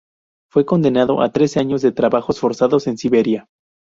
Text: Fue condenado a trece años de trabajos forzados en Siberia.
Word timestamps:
Fue 0.51 0.65
condenado 0.65 1.21
a 1.21 1.31
trece 1.31 1.59
años 1.59 1.83
de 1.83 1.91
trabajos 1.91 2.39
forzados 2.39 2.87
en 2.87 2.97
Siberia. 2.97 3.45